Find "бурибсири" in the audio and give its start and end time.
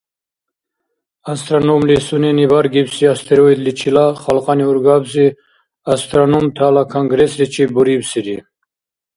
7.77-8.37